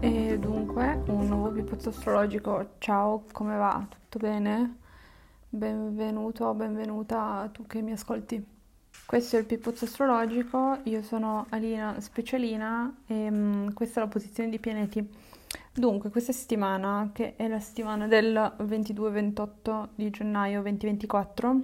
E 0.00 0.38
dunque, 0.38 1.02
un 1.06 1.26
nuovo 1.26 1.50
pipozzo 1.50 1.88
astrologico. 1.90 2.70
Ciao, 2.78 3.24
come 3.32 3.56
va? 3.56 3.86
Tutto 3.88 4.18
bene? 4.18 4.76
Benvenuto 5.48 6.44
o 6.44 6.54
benvenuta 6.54 7.48
tu 7.52 7.66
che 7.66 7.80
mi 7.80 7.92
ascolti. 7.92 8.44
Questo 9.06 9.36
è 9.36 9.38
il 9.38 9.46
pipozzo 9.46 9.86
astrologico, 9.86 10.80
io 10.82 11.02
sono 11.02 11.46
Alina 11.48 11.98
Specialina 11.98 12.94
e 13.06 13.28
um, 13.30 13.72
questa 13.72 14.00
è 14.00 14.02
la 14.02 14.10
posizione 14.10 14.50
di 14.50 14.58
pianeti. 14.58 15.08
Dunque, 15.78 16.10
questa 16.10 16.32
settimana, 16.32 17.10
che 17.12 17.36
è 17.36 17.46
la 17.46 17.60
settimana 17.60 18.08
del 18.08 18.34
22-28 18.34 19.90
di 19.94 20.10
gennaio 20.10 20.60
2024, 20.62 21.60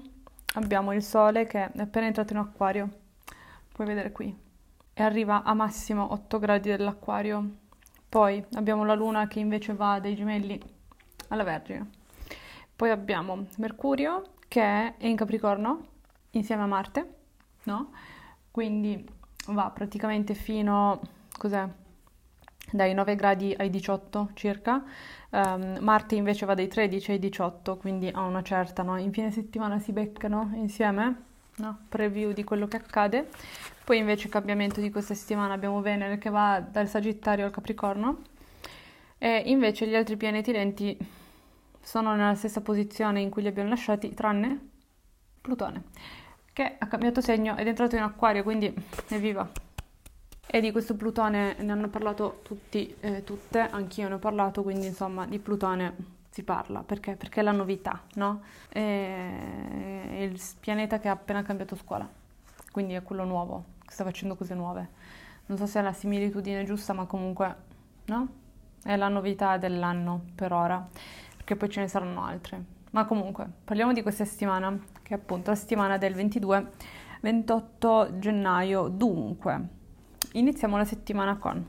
abbiamo 0.54 0.92
il 0.92 1.02
Sole 1.02 1.48
che 1.48 1.64
è 1.64 1.80
appena 1.80 2.06
entrato 2.06 2.32
in 2.32 2.38
acquario, 2.38 2.88
puoi 3.72 3.88
vedere 3.88 4.12
qui, 4.12 4.32
e 4.94 5.02
arriva 5.02 5.42
a 5.42 5.52
massimo 5.54 6.12
8 6.12 6.38
gradi 6.38 6.68
dell'acquario. 6.68 7.56
Poi 8.08 8.44
abbiamo 8.52 8.84
la 8.84 8.94
Luna 8.94 9.26
che 9.26 9.40
invece 9.40 9.74
va 9.74 9.98
dai 9.98 10.14
gemelli 10.14 10.62
alla 11.30 11.42
Vergine. 11.42 11.90
Poi 12.76 12.90
abbiamo 12.90 13.46
Mercurio 13.56 14.34
che 14.46 14.62
è 14.62 14.94
in 14.98 15.16
Capricorno 15.16 15.86
insieme 16.30 16.62
a 16.62 16.66
Marte, 16.66 17.14
no? 17.64 17.90
Quindi 18.52 19.04
va 19.48 19.70
praticamente 19.70 20.34
fino, 20.34 21.00
cos'è? 21.36 21.68
Dai 22.70 22.94
9 22.94 23.14
gradi 23.14 23.54
ai 23.56 23.70
18 23.70 24.30
circa. 24.34 24.82
Um, 25.30 25.78
Marte 25.80 26.14
invece 26.14 26.46
va 26.46 26.54
dai 26.54 26.68
13 26.68 27.12
ai 27.12 27.18
18, 27.18 27.76
quindi 27.76 28.08
a 28.08 28.22
una 28.22 28.42
certa, 28.42 28.82
no? 28.82 28.98
In 28.98 29.12
fine 29.12 29.30
settimana 29.30 29.78
si 29.78 29.92
beccano 29.92 30.50
insieme, 30.54 31.22
no? 31.56 31.78
Preview 31.88 32.32
di 32.32 32.44
quello 32.44 32.66
che 32.66 32.76
accade. 32.76 33.28
Poi 33.84 33.98
invece 33.98 34.28
cambiamento 34.28 34.80
di 34.80 34.90
questa 34.90 35.14
settimana 35.14 35.52
abbiamo 35.52 35.80
Venere 35.82 36.18
che 36.18 36.30
va 36.30 36.60
dal 36.60 36.88
Sagittario 36.88 37.44
al 37.44 37.50
Capricorno 37.50 38.22
e 39.18 39.42
invece 39.46 39.86
gli 39.86 39.94
altri 39.94 40.16
pianeti 40.16 40.52
lenti 40.52 40.96
sono 41.80 42.14
nella 42.14 42.34
stessa 42.34 42.62
posizione 42.62 43.20
in 43.20 43.30
cui 43.30 43.42
li 43.42 43.48
abbiamo 43.48 43.68
lasciati, 43.68 44.14
tranne 44.14 44.70
Plutone, 45.40 45.82
che 46.52 46.76
ha 46.78 46.86
cambiato 46.86 47.20
segno 47.20 47.56
ed 47.56 47.66
è 47.66 47.68
entrato 47.68 47.96
in 47.96 48.02
acquario, 48.02 48.42
quindi 48.42 48.74
evviva! 49.08 49.73
E 50.54 50.60
di 50.60 50.70
questo 50.70 50.94
Plutone 50.94 51.56
ne 51.58 51.72
hanno 51.72 51.88
parlato 51.88 52.38
tutti, 52.44 52.94
eh, 53.00 53.24
tutte, 53.24 53.58
anch'io 53.58 54.06
ne 54.06 54.14
ho 54.14 54.18
parlato, 54.20 54.62
quindi 54.62 54.86
insomma 54.86 55.26
di 55.26 55.40
Plutone 55.40 55.96
si 56.30 56.44
parla, 56.44 56.84
perché? 56.84 57.16
Perché 57.16 57.40
è 57.40 57.42
la 57.42 57.50
novità, 57.50 58.00
no? 58.14 58.40
È 58.68 60.16
il 60.16 60.40
pianeta 60.60 61.00
che 61.00 61.08
ha 61.08 61.10
appena 61.10 61.42
cambiato 61.42 61.74
scuola, 61.74 62.08
quindi 62.70 62.94
è 62.94 63.02
quello 63.02 63.24
nuovo, 63.24 63.64
che 63.84 63.90
sta 63.90 64.04
facendo 64.04 64.36
cose 64.36 64.54
nuove. 64.54 64.90
Non 65.46 65.58
so 65.58 65.66
se 65.66 65.80
è 65.80 65.82
la 65.82 65.92
similitudine 65.92 66.62
giusta, 66.62 66.92
ma 66.92 67.06
comunque, 67.06 67.56
no? 68.04 68.28
È 68.80 68.94
la 68.94 69.08
novità 69.08 69.56
dell'anno 69.56 70.22
per 70.36 70.52
ora 70.52 70.88
perché 71.34 71.56
poi 71.56 71.68
ce 71.68 71.80
ne 71.80 71.88
saranno 71.88 72.24
altre. 72.24 72.62
Ma 72.92 73.06
comunque, 73.06 73.44
parliamo 73.64 73.92
di 73.92 74.02
questa 74.02 74.24
settimana, 74.24 74.70
che 75.02 75.14
è 75.14 75.16
appunto 75.16 75.50
la 75.50 75.56
settimana 75.56 75.98
del 75.98 76.14
22-28 76.14 78.20
gennaio. 78.20 78.86
Dunque, 78.86 79.82
iniziamo 80.34 80.76
la 80.76 80.84
settimana 80.84 81.36
con 81.36 81.64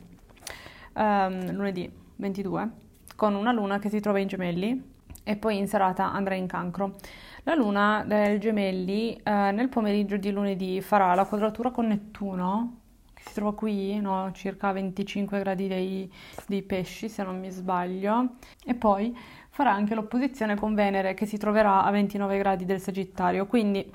um, 0.94 1.52
lunedì 1.52 1.92
22, 2.18 2.70
con 3.16 3.36
una 3.36 3.52
luna 3.52 3.80
che 3.80 3.90
si 3.90 4.00
trova 4.00 4.20
in 4.20 4.28
gemelli 4.28 4.94
e 5.24 5.36
poi 5.36 5.58
in 5.58 5.68
serata 5.68 6.12
andrà 6.12 6.36
in 6.36 6.48
cancro. 6.48 6.96
La 7.44 7.56
luna 7.56 8.04
del 8.06 8.40
gemelli 8.40 9.16
eh, 9.16 9.52
nel 9.52 9.70
pomeriggio 9.70 10.18
di 10.18 10.32
lunedì 10.32 10.82
farà 10.82 11.14
la 11.14 11.26
quadratura 11.26 11.72
con 11.72 11.88
Nettuno, 11.88 12.80
che 13.14 13.24
si 13.26 13.34
trova 13.34 13.54
qui, 13.54 14.00
no, 14.00 14.32
circa 14.34 14.72
25 14.72 15.40
gradi 15.40 15.68
dei, 15.68 16.12
dei 16.48 16.64
pesci 16.64 17.08
se 17.10 17.24
non 17.24 17.40
mi 17.40 17.52
sbaglio, 17.52 18.36
e 18.64 18.74
poi 18.74 19.16
farà 19.50 19.72
anche 19.72 19.96
l'opposizione 19.96 20.56
con 20.56 20.74
Venere 20.74 21.14
che 21.14 21.26
si 21.26 21.38
troverà 21.38 21.84
a 21.84 21.92
29 21.92 22.38
gradi 22.38 22.66
del 22.66 22.80
Sagittario. 22.80 23.46
Quindi 23.46 23.92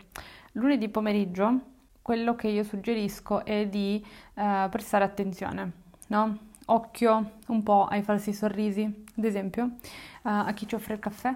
lunedì 0.53 0.89
pomeriggio 0.89 1.70
quello 2.03 2.35
che 2.35 2.49
io 2.49 2.65
suggerisco 2.65 3.45
è 3.45 3.67
di 3.67 4.05
eh, 4.35 4.67
prestare 4.71 5.05
attenzione, 5.05 5.73
no? 6.09 6.39
Occhio 6.67 7.33
un 7.49 7.63
po' 7.63 7.87
ai 7.87 8.03
falsi 8.03 8.33
sorrisi, 8.33 8.83
ad 9.17 9.25
esempio, 9.25 9.65
eh, 9.65 9.89
a 10.23 10.53
chi 10.53 10.69
ci 10.69 10.75
offre 10.75 10.95
il 10.95 11.01
caffè, 11.01 11.35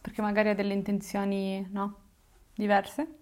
perché 0.00 0.20
magari 0.20 0.50
ha 0.50 0.54
delle 0.54 0.74
intenzioni 0.74 1.66
no? 1.70 1.96
diverse, 2.54 3.18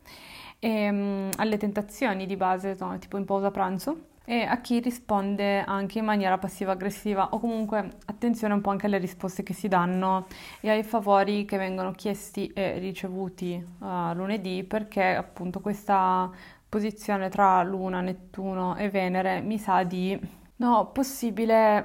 e 0.59 0.89
um, 0.89 1.31
alle 1.37 1.57
tentazioni 1.57 2.27
di 2.27 2.37
base, 2.37 2.77
no? 2.79 2.99
tipo 2.99 3.17
in 3.17 3.25
pausa 3.25 3.51
pranzo, 3.51 4.11
e 4.25 4.43
a 4.43 4.61
chi 4.61 4.79
risponde 4.81 5.63
anche 5.65 5.99
in 5.99 6.05
maniera 6.05 6.39
passiva-aggressiva 6.39 7.31
o 7.31 7.41
comunque 7.41 7.99
attenzione 8.07 8.55
un 8.55 8.61
po' 8.61 8.71
anche 8.71 8.87
alle 8.87 8.99
risposte 8.99 9.43
che 9.43 9.53
si 9.53 9.67
danno 9.67 10.27
e 10.61 10.71
ai 10.71 10.85
favori 10.85 11.45
che 11.45 11.57
vengono 11.57 11.91
chiesti 11.93 12.47
e 12.55 12.79
ricevuti 12.79 13.55
uh, 13.81 14.15
lunedì 14.15 14.63
perché 14.63 15.03
appunto 15.17 15.61
questa 15.61 16.31
posizione 16.73 17.29
tra 17.29 17.63
Luna, 17.63 18.01
Nettuno 18.01 18.77
e 18.77 18.89
Venere 18.89 19.43
mi 19.43 19.59
sa 19.59 19.83
di 19.83 20.19
no, 20.57 20.91
possibile 20.91 21.85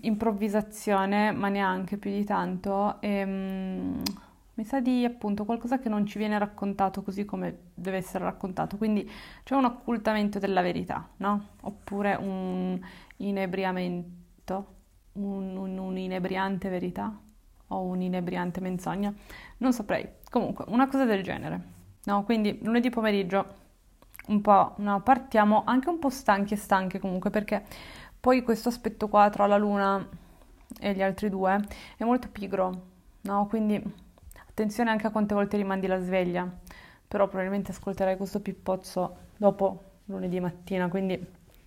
improvvisazione 0.00 1.32
ma 1.32 1.48
neanche 1.48 1.96
più 1.96 2.10
di 2.10 2.24
tanto 2.24 3.00
e, 3.00 3.22
um, 3.22 4.02
mi 4.52 4.64
sa 4.64 4.80
di 4.80 5.06
appunto 5.06 5.46
qualcosa 5.46 5.78
che 5.78 5.88
non 5.88 6.04
ci 6.04 6.18
viene 6.18 6.38
raccontato 6.38 7.00
così 7.00 7.24
come 7.24 7.70
deve 7.72 7.96
essere 7.96 8.24
raccontato, 8.24 8.76
quindi 8.76 9.10
c'è 9.44 9.54
un 9.54 9.64
occultamento 9.64 10.38
della 10.38 10.60
verità, 10.60 11.08
no? 11.18 11.46
Oppure 11.62 12.14
un 12.20 12.78
inebriamento, 13.16 14.74
un, 15.12 15.56
un, 15.56 15.78
un 15.78 15.96
inebriante 15.96 16.68
verità 16.68 17.18
o 17.68 17.82
un 17.82 18.02
inebriante 18.02 18.60
menzogna, 18.60 19.10
non 19.58 19.72
saprei. 19.72 20.06
Comunque, 20.28 20.66
una 20.68 20.86
cosa 20.86 21.06
del 21.06 21.22
genere, 21.22 21.62
no? 22.04 22.24
Quindi 22.24 22.58
lunedì 22.60 22.90
pomeriggio 22.90 23.57
un 24.28 24.40
po', 24.40 24.74
no, 24.78 25.00
partiamo 25.02 25.62
anche 25.66 25.88
un 25.88 25.98
po' 25.98 26.10
stanchi 26.10 26.54
e 26.54 26.56
stanche 26.56 26.98
comunque 26.98 27.30
perché 27.30 27.64
poi 28.18 28.42
questo 28.42 28.68
aspetto 28.68 29.08
qua 29.08 29.28
tra 29.30 29.46
la 29.46 29.56
luna 29.56 30.06
e 30.80 30.92
gli 30.94 31.02
altri 31.02 31.28
due 31.28 31.60
è 31.96 32.04
molto 32.04 32.28
pigro, 32.30 32.82
no? 33.22 33.46
Quindi 33.46 34.06
Attenzione 34.58 34.90
anche 34.90 35.06
a 35.06 35.10
quante 35.10 35.34
volte 35.34 35.56
rimandi 35.56 35.86
la 35.86 36.00
sveglia, 36.00 36.44
però 37.06 37.28
probabilmente 37.28 37.70
ascolterai 37.70 38.16
questo 38.16 38.40
pippozzo 38.40 39.16
dopo 39.36 39.82
lunedì 40.06 40.40
mattina, 40.40 40.88
quindi 40.88 41.24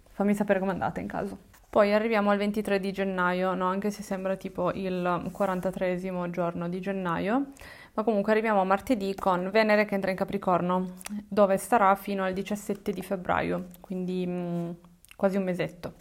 fammi 0.09 0.35
sapere 0.35 0.59
com'è 0.59 0.71
andata 0.71 0.99
in 0.99 1.07
caso. 1.07 1.37
Poi 1.69 1.93
arriviamo 1.93 2.31
al 2.31 2.37
23 2.37 2.81
di 2.81 2.91
gennaio, 2.91 3.53
no? 3.53 3.67
anche 3.67 3.91
se 3.91 4.03
sembra 4.03 4.35
tipo 4.35 4.73
il 4.73 5.29
43 5.31 6.29
giorno 6.31 6.67
di 6.67 6.81
gennaio, 6.81 7.51
ma 7.93 8.03
comunque 8.03 8.31
arriviamo 8.31 8.61
a 8.61 8.65
martedì 8.65 9.13
con 9.15 9.49
Venere 9.51 9.85
che 9.85 9.95
entra 9.95 10.11
in 10.11 10.17
Capricorno, 10.17 10.95
dove 11.27 11.57
starà 11.57 11.93
fino 11.95 12.23
al 12.23 12.33
17 12.33 12.91
di 12.91 13.01
febbraio, 13.01 13.69
quindi 13.79 14.25
mh, 14.25 14.31
mm, 14.31 14.69
quasi 15.15 15.37
un 15.37 15.43
mesetto. 15.43 15.93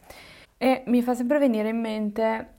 E 0.56 0.82
mi 0.86 1.02
fa 1.02 1.14
sempre 1.14 1.38
venire 1.38 1.68
in 1.68 1.80
mente 1.80 2.54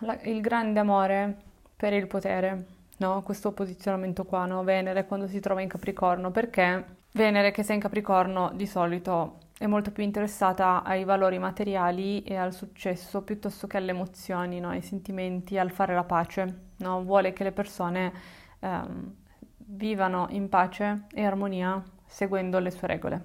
la, 0.00 0.18
il 0.22 0.40
grande 0.40 0.78
amore 0.78 1.36
per 1.74 1.92
il 1.92 2.06
potere, 2.06 2.66
no? 2.98 3.22
questo 3.22 3.52
posizionamento 3.52 4.24
qua, 4.24 4.46
no? 4.46 4.62
Venere 4.62 5.06
quando 5.06 5.26
si 5.26 5.40
trova 5.40 5.60
in 5.62 5.68
Capricorno, 5.68 6.30
perché 6.30 6.98
Venere 7.12 7.50
che 7.50 7.64
sta 7.64 7.72
in 7.72 7.80
Capricorno 7.80 8.52
di 8.54 8.66
solito 8.66 9.38
è 9.58 9.66
molto 9.66 9.90
più 9.90 10.04
interessata 10.04 10.82
ai 10.84 11.04
valori 11.04 11.38
materiali 11.38 12.22
e 12.22 12.36
al 12.36 12.54
successo 12.54 13.22
piuttosto 13.22 13.66
che 13.66 13.78
alle 13.78 13.90
emozioni, 13.90 14.60
no? 14.60 14.68
ai 14.68 14.80
sentimenti, 14.80 15.58
al 15.58 15.70
fare 15.70 15.92
la 15.92 16.04
pace. 16.04 16.68
No? 16.76 17.02
Vuole 17.02 17.32
che 17.32 17.42
le 17.42 17.52
persone 17.52 18.12
ehm, 18.60 19.14
vivano 19.56 20.26
in 20.30 20.48
pace 20.48 21.06
e 21.12 21.24
armonia 21.24 21.82
seguendo 22.06 22.58
le 22.58 22.70
sue 22.70 22.86
regole. 22.86 23.24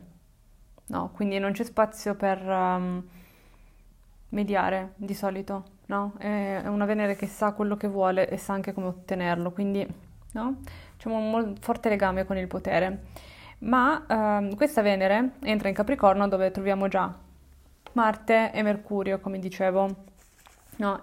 No? 0.87 1.11
Quindi 1.13 1.39
non 1.39 1.51
c'è 1.51 1.63
spazio 1.63 2.15
per 2.15 2.41
um, 2.47 3.03
mediare 4.29 4.93
di 4.95 5.13
solito 5.13 5.73
no? 5.87 6.13
È 6.17 6.63
una 6.67 6.85
Venere 6.85 7.15
che 7.15 7.27
sa 7.27 7.51
quello 7.51 7.75
che 7.75 7.87
vuole 7.87 8.29
e 8.29 8.37
sa 8.37 8.53
anche 8.53 8.73
come 8.73 8.87
ottenerlo, 8.87 9.51
quindi 9.51 9.85
no? 10.31 10.57
C'è 10.97 11.09
un 11.09 11.29
molto 11.29 11.61
forte 11.61 11.89
legame 11.89 12.25
con 12.25 12.37
il 12.37 12.47
potere. 12.47 13.03
Ma 13.59 14.05
ehm, 14.07 14.55
questa 14.55 14.81
Venere 14.81 15.31
entra 15.41 15.69
in 15.69 15.75
Capricorno 15.75 16.27
dove 16.27 16.51
troviamo 16.51 16.87
già 16.87 17.13
Marte 17.93 18.51
e 18.51 18.61
Mercurio, 18.61 19.19
come 19.19 19.39
dicevo. 19.39 19.95
No, 20.77 21.01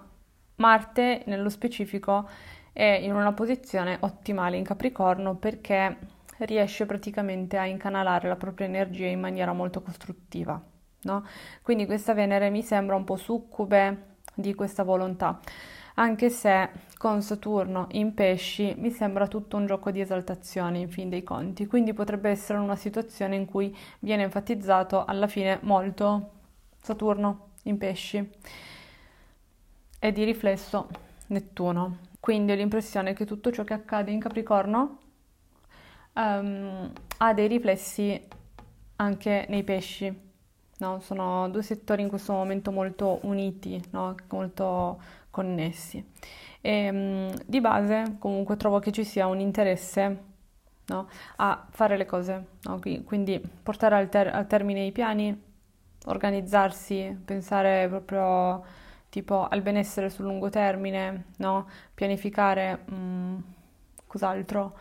Marte 0.55 1.23
nello 1.25 1.49
specifico 1.49 2.27
è 2.73 2.99
in 3.01 3.13
una 3.13 3.31
posizione 3.31 3.97
ottimale 4.01 4.57
in 4.57 4.63
Capricorno 4.63 5.35
perché 5.35 5.97
riesce 6.39 6.85
praticamente 6.85 7.57
a 7.57 7.65
incanalare 7.65 8.27
la 8.27 8.35
propria 8.35 8.67
energia 8.67 9.05
in 9.05 9.19
maniera 9.19 9.53
molto 9.53 9.81
costruttiva. 9.81 10.61
No? 11.03 11.25
Quindi 11.61 11.85
questa 11.85 12.13
Venere 12.13 12.49
mi 12.49 12.63
sembra 12.63 12.95
un 12.95 13.03
po' 13.03 13.17
succube 13.17 14.15
di 14.33 14.53
questa 14.55 14.83
volontà. 14.83 15.39
anche 15.95 16.29
se 16.29 16.69
con 16.97 17.21
Saturno 17.21 17.87
in 17.91 18.13
pesci 18.13 18.73
mi 18.77 18.89
sembra 18.89 19.27
tutto 19.27 19.57
un 19.57 19.65
gioco 19.65 19.91
di 19.91 20.01
esaltazione 20.01 20.79
in 20.79 20.89
fin 20.89 21.09
dei 21.09 21.23
conti, 21.23 21.67
quindi 21.67 21.93
potrebbe 21.93 22.29
essere 22.29 22.59
una 22.59 22.75
situazione 22.75 23.35
in 23.35 23.45
cui 23.45 23.75
viene 23.99 24.23
enfatizzato 24.23 25.05
alla 25.05 25.27
fine 25.27 25.59
molto 25.61 26.31
Saturno 26.81 27.49
in 27.63 27.77
pesci 27.77 28.27
e 29.99 30.11
di 30.11 30.23
riflesso 30.23 30.87
Nettuno. 31.27 32.12
Quindi 32.23 32.53
ho 32.53 32.55
l'impressione 32.55 33.11
che 33.11 33.25
tutto 33.25 33.51
ciò 33.51 33.65
che 33.65 33.73
accade 33.73 34.09
in 34.09 34.21
Capricorno 34.21 34.97
um, 36.13 36.89
ha 37.17 37.33
dei 37.33 37.49
riflessi 37.49 38.17
anche 38.95 39.45
nei 39.49 39.65
pesci. 39.65 40.21
No? 40.77 41.01
Sono 41.01 41.49
due 41.49 41.61
settori 41.61 42.01
in 42.01 42.07
questo 42.07 42.31
momento 42.31 42.71
molto 42.71 43.19
uniti, 43.23 43.77
no? 43.89 44.15
molto 44.29 45.01
connessi. 45.31 46.01
E, 46.61 46.89
um, 46.89 47.33
di 47.45 47.59
base 47.59 48.15
comunque 48.19 48.55
trovo 48.55 48.79
che 48.79 48.93
ci 48.93 49.03
sia 49.03 49.27
un 49.27 49.41
interesse 49.41 50.23
no? 50.85 51.09
a 51.35 51.67
fare 51.71 51.97
le 51.97 52.05
cose, 52.05 52.45
quindi 53.03 53.37
portare 53.61 53.95
al, 53.95 54.07
ter- 54.07 54.33
al 54.33 54.47
termine 54.47 54.85
i 54.85 54.93
piani, 54.93 55.43
organizzarsi, 56.05 57.19
pensare 57.25 57.89
proprio 57.89 58.63
tipo 59.13 59.47
al 59.47 59.61
benessere 59.61 60.09
sul 60.09 60.25
lungo 60.25 60.49
termine, 60.49 61.25
no? 61.37 61.67
pianificare 61.93 62.79
mh, 62.83 62.95
mm, 62.95 63.37
cos'altro, 64.07 64.75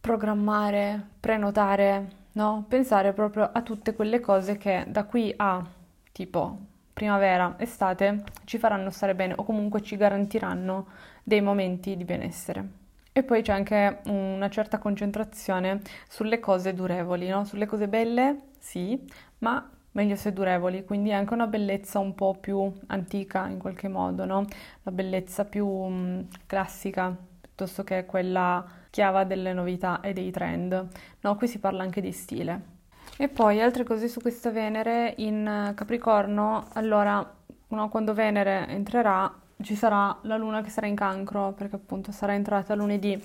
programmare, 0.00 1.04
prenotare, 1.18 2.10
no? 2.34 2.64
pensare 2.68 3.12
proprio 3.12 3.50
a 3.52 3.62
tutte 3.62 3.96
quelle 3.96 4.20
cose 4.20 4.56
che 4.56 4.84
da 4.86 5.02
qui 5.04 5.34
a 5.36 5.66
tipo 6.12 6.58
primavera, 6.92 7.56
estate 7.58 8.22
ci 8.44 8.56
faranno 8.56 8.90
stare 8.90 9.16
bene 9.16 9.34
o 9.36 9.42
comunque 9.42 9.82
ci 9.82 9.96
garantiranno 9.96 10.86
dei 11.24 11.40
momenti 11.40 11.96
di 11.96 12.04
benessere. 12.04 12.68
E 13.10 13.24
poi 13.24 13.42
c'è 13.42 13.52
anche 13.52 14.02
una 14.04 14.48
certa 14.48 14.78
concentrazione 14.78 15.80
sulle 16.08 16.38
cose 16.38 16.72
durevoli, 16.72 17.26
no? 17.26 17.44
sulle 17.44 17.66
cose 17.66 17.88
belle, 17.88 18.42
sì, 18.60 19.04
ma 19.38 19.68
meglio 19.96 20.14
se 20.14 20.34
durevoli, 20.34 20.84
quindi 20.84 21.10
anche 21.10 21.32
una 21.32 21.46
bellezza 21.46 21.98
un 21.98 22.14
po' 22.14 22.36
più 22.38 22.70
antica 22.88 23.46
in 23.48 23.58
qualche 23.58 23.88
modo, 23.88 24.26
no? 24.26 24.44
La 24.82 24.90
bellezza 24.90 25.46
più 25.46 25.66
mh, 25.66 25.94
mm, 25.94 26.20
classica 26.46 27.16
piuttosto 27.40 27.82
che 27.82 28.04
quella 28.04 28.62
chiava 28.90 29.24
delle 29.24 29.54
novità 29.54 30.00
e 30.02 30.12
dei 30.12 30.30
trend. 30.30 30.88
No, 31.20 31.36
qui 31.36 31.48
si 31.48 31.58
parla 31.58 31.82
anche 31.82 32.02
di 32.02 32.12
stile. 32.12 32.74
E 33.16 33.28
poi 33.28 33.62
altre 33.62 33.84
cose 33.84 34.08
su 34.08 34.20
questa 34.20 34.50
Venere 34.50 35.14
in 35.16 35.72
Capricorno, 35.74 36.66
allora, 36.74 37.34
no, 37.68 37.88
quando 37.88 38.12
Venere 38.12 38.68
entrerà 38.68 39.32
ci 39.62 39.74
sarà 39.74 40.18
la 40.22 40.36
luna 40.36 40.60
che 40.60 40.68
sarà 40.68 40.86
in 40.86 40.94
cancro 40.94 41.52
perché 41.52 41.76
appunto 41.76 42.12
sarà 42.12 42.34
entrata 42.34 42.74
lunedì 42.74 43.18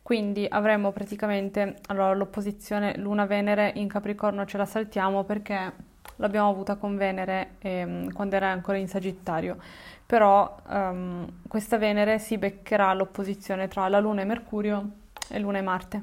quindi 0.00 0.46
avremo 0.48 0.92
praticamente 0.92 1.76
allora 1.88 2.14
l'opposizione 2.14 2.96
luna-venere 2.96 3.72
in 3.74 3.86
capricorno 3.86 4.46
ce 4.46 4.56
la 4.56 4.64
saltiamo 4.64 5.24
perché 5.24 5.92
l'abbiamo 6.16 6.48
avuta 6.48 6.76
con 6.76 6.96
Venere 6.96 7.56
ehm, 7.58 8.12
quando 8.12 8.36
era 8.36 8.50
ancora 8.50 8.78
in 8.78 8.88
Sagittario, 8.88 9.56
però 10.06 10.56
ehm, 10.68 11.42
questa 11.48 11.78
Venere 11.78 12.18
si 12.18 12.38
beccherà 12.38 12.92
l'opposizione 12.94 13.68
tra 13.68 13.88
la 13.88 14.00
Luna 14.00 14.22
e 14.22 14.24
Mercurio 14.24 14.90
e 15.28 15.38
Luna 15.38 15.58
e 15.58 15.62
Marte. 15.62 16.02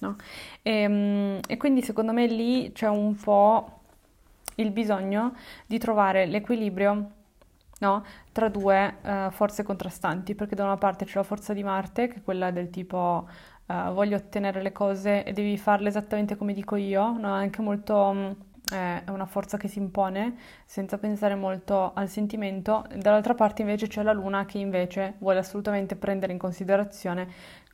No? 0.00 0.16
E, 0.62 0.72
ehm, 0.72 1.40
e 1.46 1.56
quindi 1.56 1.82
secondo 1.82 2.12
me 2.12 2.26
lì 2.26 2.72
c'è 2.72 2.88
un 2.88 3.16
po' 3.16 3.80
il 4.56 4.70
bisogno 4.70 5.34
di 5.66 5.78
trovare 5.78 6.26
l'equilibrio 6.26 7.10
no? 7.80 8.04
tra 8.32 8.48
due 8.48 8.96
uh, 9.02 9.30
forze 9.30 9.62
contrastanti, 9.62 10.34
perché 10.34 10.54
da 10.54 10.64
una 10.64 10.76
parte 10.76 11.04
c'è 11.04 11.16
la 11.16 11.22
forza 11.22 11.52
di 11.52 11.62
Marte, 11.62 12.08
che 12.08 12.16
è 12.16 12.22
quella 12.22 12.50
del 12.50 12.70
tipo 12.70 13.28
uh, 13.66 13.92
voglio 13.92 14.16
ottenere 14.16 14.62
le 14.62 14.72
cose 14.72 15.24
e 15.24 15.32
devi 15.32 15.56
farle 15.58 15.88
esattamente 15.88 16.36
come 16.36 16.52
dico 16.52 16.76
io, 16.76 17.16
no? 17.18 17.32
anche 17.32 17.62
molto 17.62 17.96
um, 17.96 18.36
è 18.70 19.02
una 19.08 19.26
forza 19.26 19.56
che 19.56 19.68
si 19.68 19.78
impone 19.78 20.36
senza 20.64 20.98
pensare 20.98 21.34
molto 21.34 21.92
al 21.94 22.08
sentimento, 22.08 22.84
dall'altra 22.94 23.34
parte 23.34 23.62
invece 23.62 23.86
c'è 23.86 24.02
la 24.02 24.12
luna 24.12 24.44
che 24.44 24.58
invece 24.58 25.14
vuole 25.18 25.38
assolutamente 25.38 25.96
prendere 25.96 26.32
in 26.32 26.38
considerazione 26.38 27.28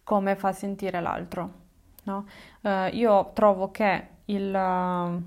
come 0.05 0.37
fa 0.37 0.53
sentire 0.53 1.01
l'altro. 1.01 1.63
No? 2.05 2.27
Uh, 2.61 2.89
io 2.93 3.31
trovo 3.33 3.71
che 3.71 4.09
il, 4.27 5.23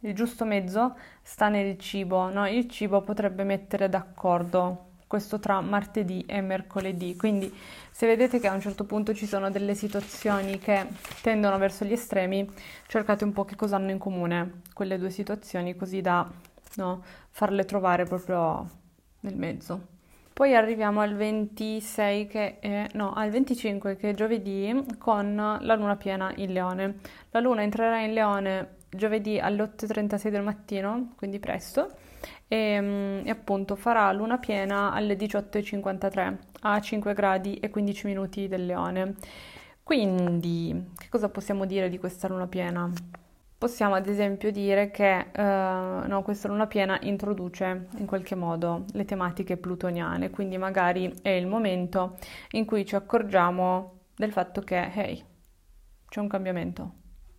il, 0.00 0.14
giusto 0.14 0.44
mezzo 0.44 0.96
sta 1.22 1.48
nel 1.48 1.76
cibo, 1.78 2.30
no? 2.30 2.48
il 2.48 2.68
cibo 2.68 3.02
potrebbe 3.02 3.42
mettere 3.42 3.88
d'accordo 3.88 4.89
questo 5.10 5.40
tra 5.40 5.60
martedì 5.60 6.24
e 6.24 6.40
mercoledì. 6.40 7.16
Quindi 7.16 7.52
se 7.90 8.06
vedete 8.06 8.38
che 8.38 8.46
a 8.46 8.54
un 8.54 8.60
certo 8.60 8.84
punto 8.84 9.12
ci 9.12 9.26
sono 9.26 9.50
delle 9.50 9.74
situazioni 9.74 10.60
che 10.60 10.86
tendono 11.20 11.58
verso 11.58 11.84
gli 11.84 11.90
estremi, 11.90 12.48
cercate 12.86 13.24
un 13.24 13.32
po' 13.32 13.44
che 13.44 13.56
cosa 13.56 13.74
hanno 13.74 13.90
in 13.90 13.98
comune 13.98 14.60
quelle 14.72 14.98
due 14.98 15.10
situazioni 15.10 15.74
così 15.74 16.00
da 16.00 16.30
no, 16.76 17.02
farle 17.30 17.64
trovare 17.64 18.04
proprio 18.04 18.64
nel 19.22 19.34
mezzo. 19.34 19.98
Poi 20.32 20.54
arriviamo 20.54 21.00
al 21.00 21.16
26 21.16 22.28
che 22.28 22.60
è, 22.60 22.86
no, 22.92 23.12
al 23.12 23.30
25 23.30 23.96
che 23.96 24.10
è 24.10 24.14
giovedì 24.14 24.72
con 24.96 25.34
la 25.34 25.74
luna 25.74 25.96
piena 25.96 26.32
in 26.36 26.52
leone. 26.52 27.00
La 27.30 27.40
luna 27.40 27.62
entrerà 27.62 27.98
in 27.98 28.12
leone 28.12 28.76
giovedì 28.88 29.40
alle 29.40 29.64
8.36 29.64 30.28
del 30.28 30.42
mattino, 30.42 31.14
quindi 31.16 31.40
presto, 31.40 31.90
e, 32.48 32.80
mm, 32.80 33.26
e 33.26 33.30
appunto 33.30 33.76
farà 33.76 34.10
luna 34.12 34.38
piena 34.38 34.92
alle 34.92 35.16
18.53 35.16 36.36
a 36.62 36.80
5 36.80 37.14
gradi 37.14 37.54
e 37.56 37.70
15 37.70 38.06
minuti 38.06 38.48
del 38.48 38.66
leone. 38.66 39.14
Quindi, 39.82 40.92
che 40.96 41.08
cosa 41.08 41.28
possiamo 41.28 41.64
dire 41.64 41.88
di 41.88 41.98
questa 41.98 42.28
luna 42.28 42.46
piena? 42.46 42.90
Possiamo 43.58 43.94
ad 43.94 44.06
esempio 44.06 44.50
dire 44.50 44.90
che 44.90 45.26
uh, 45.36 46.08
no, 46.08 46.22
questa 46.22 46.48
luna 46.48 46.66
piena 46.66 46.98
introduce 47.02 47.88
in 47.98 48.06
qualche 48.06 48.34
modo 48.34 48.84
le 48.92 49.04
tematiche 49.04 49.56
plutoniane, 49.56 50.30
quindi 50.30 50.56
magari 50.56 51.12
è 51.22 51.30
il 51.30 51.46
momento 51.46 52.16
in 52.52 52.64
cui 52.64 52.86
ci 52.86 52.94
accorgiamo 52.94 53.98
del 54.14 54.32
fatto 54.32 54.60
che, 54.62 54.90
hey, 54.94 55.24
c'è 56.08 56.20
un 56.20 56.28
cambiamento, 56.28 56.92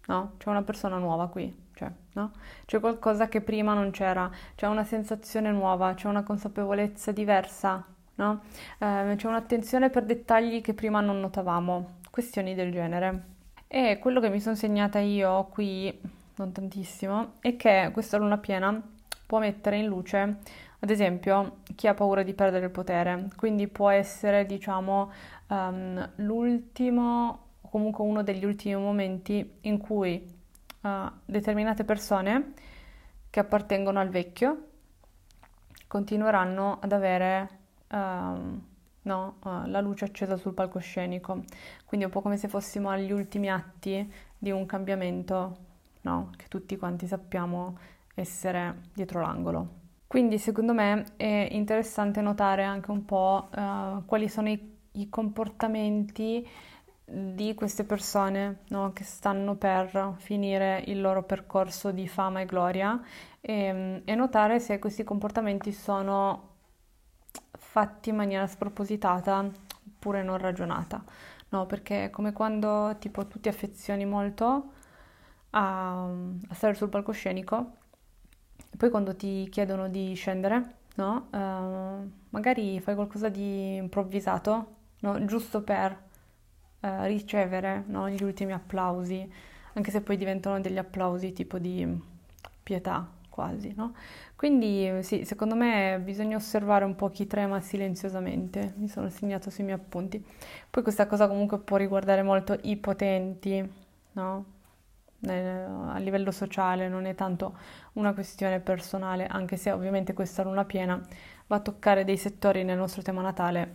no? 0.08 0.34
C'è 0.38 0.50
una 0.50 0.64
persona 0.64 0.98
nuova 0.98 1.28
qui, 1.28 1.61
cioè, 1.82 1.92
no? 2.14 2.32
C'è 2.66 2.80
qualcosa 2.80 3.28
che 3.28 3.42
prima 3.42 3.74
non 3.74 3.90
c'era, 3.90 4.30
c'è 4.56 4.68
una 4.68 4.84
sensazione 4.84 5.52
nuova, 5.52 5.96
c'è 5.96 6.08
una 6.08 6.22
consapevolezza 6.22 7.12
diversa, 7.12 7.84
no? 8.16 8.42
Eh, 8.78 9.14
c'è 9.16 9.28
un'attenzione 9.28 9.90
per 9.90 10.06
dettagli 10.06 10.62
che 10.62 10.76
prima 10.76 11.02
non 11.02 11.20
notavamo, 11.20 11.98
questioni 12.12 12.54
del 12.54 12.72
genere. 12.72 13.30
E 13.68 13.98
quello 14.00 14.20
che 14.20 14.30
mi 14.30 14.40
sono 14.40 14.56
segnata 14.56 15.00
io 15.00 15.46
qui, 15.46 16.00
non 16.36 16.52
tantissimo, 16.52 17.34
è 17.40 17.56
che 17.56 17.90
questa 17.92 18.18
luna 18.18 18.38
piena 18.38 18.80
può 19.26 19.40
mettere 19.40 19.78
in 19.78 19.88
luce, 19.88 20.38
ad 20.80 20.90
esempio, 20.90 21.58
chi 21.76 21.88
ha 21.88 21.94
paura 21.94 22.22
di 22.22 22.34
perdere 22.34 22.66
il 22.66 22.72
potere, 22.72 23.30
quindi 23.36 23.68
può 23.68 23.90
essere, 23.90 24.46
diciamo, 24.46 25.12
um, 25.48 26.10
l'ultimo 26.18 27.40
o 27.62 27.70
comunque 27.70 28.04
uno 28.04 28.24
degli 28.24 28.44
ultimi 28.44 28.76
momenti 28.76 29.58
in 29.62 29.78
cui 29.78 30.40
uh, 30.82 31.12
determinate 31.26 31.84
persone 31.84 32.54
che 33.30 33.40
appartengono 33.40 34.00
al 34.00 34.10
vecchio 34.10 34.68
continueranno 35.88 36.80
ad 36.80 36.92
avere 36.94 37.50
uh, 37.90 38.62
no, 39.02 39.36
uh, 39.44 39.66
la 39.66 39.82
luce 39.82 40.06
accesa 40.06 40.38
sul 40.38 40.54
palcoscenico, 40.54 41.44
quindi 41.86 42.06
è 42.06 42.10
un 42.10 42.14
po' 42.14 42.22
come 42.22 42.38
se 42.38 42.48
fossimo 42.48 42.90
agli 42.90 43.12
ultimi 43.12 43.50
atti 43.50 44.10
di 44.38 44.52
un 44.52 44.66
cambiamento 44.66 45.58
no, 46.02 46.32
che 46.38 46.46
tutti 46.48 46.78
quanti 46.78 47.08
sappiamo 47.08 47.78
essere 48.16 48.84
dietro 48.94 49.22
l'angolo. 49.22 49.80
Quindi 50.08 50.38
secondo 50.38 50.74
me 50.74 51.06
è 51.16 51.48
interessante 51.52 52.22
notare 52.22 52.64
anche 52.64 52.92
un 52.92 53.06
po' 53.06 53.50
uh, 53.54 54.04
quali 54.06 54.28
sono 54.28 54.50
i, 54.50 54.78
i 54.94 55.10
comportamenti 55.10 56.48
di 57.12 57.54
queste 57.56 57.84
persone 57.84 58.60
no, 58.70 58.94
che 58.94 59.04
stanno 59.04 59.56
per 59.56 60.14
finire 60.18 60.82
il 60.88 61.02
loro 61.02 61.24
percorso 61.24 61.92
di 61.92 62.08
fama 62.08 62.40
e 62.40 62.46
gloria 62.46 63.02
e, 63.42 64.02
e, 64.06 64.16
notare 64.16 64.60
se 64.62 64.80
questi 64.80 65.04
comportamenti 65.04 65.74
sono 65.74 66.50
fatti 67.52 68.10
in 68.10 68.16
maniera 68.16 68.48
spropositata 68.48 69.46
oppure 69.88 70.24
non 70.24 70.38
ragionata. 70.38 71.04
No, 71.50 71.66
perché 71.66 72.06
è 72.06 72.10
come 72.10 72.32
quando 72.32 72.96
tipo 72.98 73.28
tu 73.28 73.42
ti 73.42 73.50
affezioni 73.50 74.06
molto 74.06 74.72
a, 75.50 76.04
a 76.04 76.54
stare 76.54 76.76
sul 76.76 76.88
palcoscenico 76.88 77.76
e 78.72 78.78
poi 78.78 78.90
quando 78.90 79.18
ti 79.18 79.50
chiedono 79.50 79.90
di 79.90 80.14
scendere, 80.14 80.76
no, 80.96 81.28
uh, 81.30 82.10
magari 82.30 82.80
fai 82.80 82.96
qualcosa 82.96 83.28
di 83.28 83.76
improvvisato, 83.76 84.76
giusto 85.26 85.62
per 85.62 86.10
eh, 86.82 87.08
ricevere 87.08 87.84
no, 87.88 88.10
gli 88.10 88.24
ultimi 88.24 88.54
applausi, 88.54 89.30
anche 89.74 89.92
se 89.92 90.02
poi 90.02 90.18
diventano 90.18 90.60
degli 90.60 90.78
applausi 90.78 91.34
tipo 91.34 91.58
di 91.58 91.88
pietà, 92.64 93.08
quasi, 93.30 93.74
no? 93.76 93.94
Quindi 94.36 95.04
sì, 95.04 95.24
secondo 95.26 95.56
me 95.56 96.00
bisogna 96.04 96.36
osservare 96.36 96.84
un 96.86 96.96
po' 96.96 97.10
chi 97.10 97.28
trema 97.28 97.62
silenziosamente, 97.62 98.74
mi 98.78 98.88
sono 98.88 99.10
segnato 99.10 99.50
sui 99.50 99.64
miei 99.64 99.78
appunti. 99.78 100.24
Poi 100.70 100.84
questa 100.84 101.08
cosa 101.08 101.28
comunque 101.28 101.60
può 101.60 101.78
riguardare 101.78 102.24
molto 102.24 102.58
i 102.64 102.76
potenti, 102.78 103.68
no? 104.14 104.46
A 105.24 105.98
livello 106.00 106.32
sociale 106.32 106.88
non 106.88 107.06
è 107.06 107.14
tanto 107.14 107.56
una 107.94 108.14
questione 108.14 108.60
personale, 108.60 109.28
anche 109.28 109.56
se 109.56 109.72
ovviamente 109.72 110.14
questa 110.14 110.44
luna 110.44 110.66
piena 110.66 111.00
va 111.48 111.58
a 111.58 111.60
toccare 111.60 112.04
dei 112.04 112.18
settori 112.18 112.64
nel 112.64 112.78
nostro 112.78 113.04
tema 113.04 113.22
natale, 113.22 113.72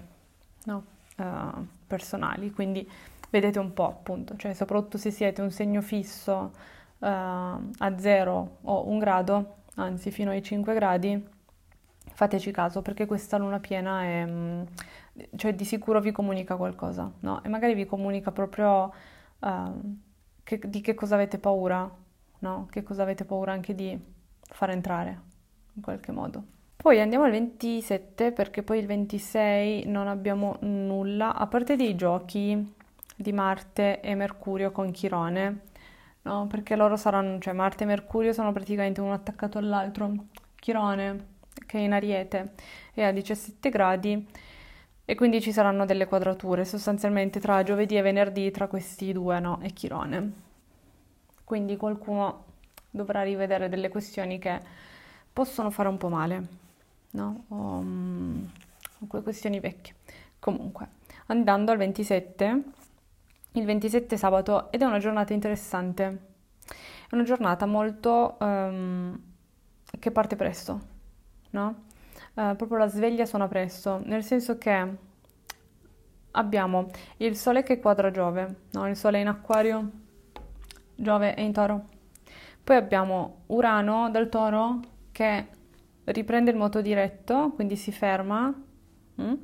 no? 0.65 0.85
Uh, 1.17 1.67
personali, 1.87 2.51
quindi 2.51 2.89
vedete 3.31 3.59
un 3.59 3.73
po' 3.73 3.87
appunto, 3.87 4.37
cioè 4.37 4.53
soprattutto 4.55 4.99
se 4.99 5.11
siete 5.11 5.43
un 5.43 5.51
segno 5.51 5.81
fisso 5.83 6.53
uh, 6.99 7.07
a 7.07 7.95
0 7.97 8.57
o 8.63 8.89
un 8.89 8.99
grado, 8.99 9.57
anzi 9.77 10.11
fino 10.11 10.31
ai 10.31 10.43
5 10.43 10.75
gradi, 10.75 11.29
fateci 12.13 12.51
caso 12.51 12.83
perché 12.83 13.07
questa 13.07 13.37
luna 13.37 13.61
piena 13.61 14.03
è, 14.03 14.25
mm, 14.27 14.63
cioè 15.37 15.55
di 15.55 15.65
sicuro 15.65 16.01
vi 16.01 16.13
comunica 16.13 16.57
qualcosa, 16.57 17.11
no? 17.21 17.43
E 17.43 17.49
magari 17.49 17.75
vi 17.75 17.87
comunica 17.87 18.33
proprio 18.33 18.93
uh, 19.41 19.97
che, 20.43 20.61
di 20.65 20.81
che 20.81 20.95
cosa 20.95 21.15
avete 21.15 21.39
paura, 21.39 21.91
no? 22.41 22.67
Che 22.71 22.83
cosa 22.83 23.03
avete 23.03 23.25
paura 23.25 23.53
anche 23.53 23.75
di 23.75 23.99
far 24.43 24.71
entrare 24.71 25.21
in 25.75 25.83
qualche 25.83 26.13
modo. 26.13 26.55
Poi 26.87 27.01
andiamo 27.01 27.25
al 27.25 27.33
27 27.33 28.31
perché 28.31 28.63
poi 28.63 28.79
il 28.79 28.87
26 28.87 29.87
non 29.87 30.07
abbiamo 30.07 30.57
nulla, 30.61 31.35
a 31.35 31.49
parte 31.49 31.75
dei 31.75 31.97
giochi 31.97 32.75
di 33.17 33.33
Marte 33.33 34.01
e 34.01 34.15
Mercurio 34.15 34.71
con 34.71 34.93
Chirone, 34.93 35.63
no? 36.23 36.47
Perché 36.47 36.77
loro 36.77 36.95
saranno, 36.97 37.41
cioè 37.41 37.55
Marte 37.55 37.83
e 37.83 37.87
Mercurio 37.89 38.33
sono 38.33 38.53
praticamente 38.53 39.01
uno 39.01 39.15
attaccato 39.15 39.59
all'altro. 39.59 40.13
Chirone, 40.55 41.27
che 41.67 41.79
è 41.79 41.81
in 41.81 41.93
Ariete, 41.93 42.53
è 42.95 43.03
a 43.03 43.11
17 43.11 43.69
gradi 43.69 44.25
e 45.05 45.15
quindi 45.17 45.41
ci 45.41 45.51
saranno 45.51 45.87
delle 45.87 46.07
quadrature 46.07 46.65
sostanzialmente 46.65 47.41
tra 47.41 47.65
giovedì 47.65 47.97
e 47.97 48.03
venerdì 48.03 48.53
tra 48.53 48.69
questi 48.69 49.13
due, 49.13 49.41
no? 49.41 49.59
E 49.61 49.73
Chirone. 49.73 50.33
Quindi 51.43 51.77
qualcuno 51.77 52.45
dovrà 52.89 53.23
rivedere 53.23 53.69
delle 53.69 53.89
questioni 53.89 54.39
che 54.39 54.61
possono 55.33 55.71
fare 55.71 55.89
un 55.89 55.97
po' 55.97 56.09
male, 56.09 56.65
no? 57.17 57.45
O, 57.49 57.55
um, 57.55 58.51
quelle 59.09 59.25
questioni 59.25 59.59
vecchie. 59.59 59.95
Comunque, 60.39 60.89
andando 61.27 61.73
al 61.73 61.79
27, 61.79 62.63
il 63.53 63.65
27 63.65 64.17
sabato 64.17 64.71
ed 64.71 64.83
è 64.83 64.85
una 64.85 64.99
giornata 64.99 65.33
interessante. 65.33 66.35
È 67.09 67.15
una 67.15 67.25
giornata 67.25 67.67
molto 67.67 68.37
um, 68.39 69.19
che 69.99 70.11
parte 70.11 70.37
presto, 70.37 70.81
no? 71.51 71.85
Uh, 72.35 72.55
proprio 72.55 72.79
la 72.79 72.89
sveglia 72.89 73.25
suona 73.25 73.49
presto, 73.49 74.01
nel 74.05 74.23
senso 74.23 74.59
che 74.59 74.97
abbiamo 76.33 76.91
il 77.17 77.35
Sole 77.35 77.63
che 77.63 77.81
quadra 77.81 78.11
Giove, 78.11 78.57
no? 78.73 78.87
Il 78.89 78.97
Sole 78.97 79.19
è 79.19 79.21
in 79.23 79.29
Acquario, 79.29 79.91
Giove 80.95 81.35
è 81.35 81.41
in 81.41 81.53
Toro. 81.53 81.89
Poi 82.63 82.77
abbiamo 82.77 83.43
Urano 83.47 84.11
dal 84.11 84.29
Toro 84.29 84.81
che 85.13 85.47
riprende 86.07 86.51
il 86.51 86.57
moto 86.57 86.81
diretto, 86.81 87.53
quindi 87.55 87.77
si 87.77 87.93
ferma. 87.93 88.53
Mm? 89.21 89.35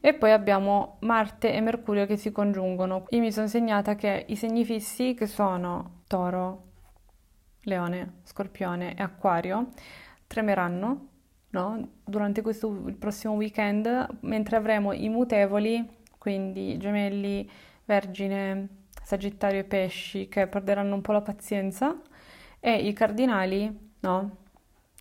E 0.00 0.14
poi 0.14 0.30
abbiamo 0.30 0.98
Marte 1.00 1.52
e 1.52 1.60
Mercurio 1.60 2.06
che 2.06 2.16
si 2.16 2.30
congiungono. 2.30 3.06
Io 3.10 3.20
mi 3.20 3.32
sono 3.32 3.48
segnata 3.48 3.94
che 3.96 4.24
i 4.28 4.36
segni 4.36 4.64
fissi, 4.64 5.14
che 5.14 5.26
sono 5.26 6.02
Toro, 6.06 6.64
Leone, 7.62 8.20
Scorpione 8.22 8.94
e 8.94 9.02
Acquario, 9.02 9.70
tremeranno 10.26 11.08
no? 11.50 11.88
durante 12.04 12.42
questo, 12.42 12.68
il 12.86 12.96
prossimo 12.96 13.34
weekend, 13.34 14.18
mentre 14.20 14.56
avremo 14.56 14.92
i 14.92 15.08
mutevoli, 15.08 15.84
quindi 16.18 16.76
Gemelli, 16.78 17.48
Vergine, 17.84 18.84
Sagittario 19.02 19.60
e 19.60 19.64
Pesci, 19.64 20.28
che 20.28 20.46
perderanno 20.46 20.94
un 20.94 21.00
po' 21.00 21.12
la 21.12 21.22
pazienza, 21.22 22.00
e 22.60 22.74
i 22.76 22.92
cardinali, 22.92 23.94
no? 24.00 24.44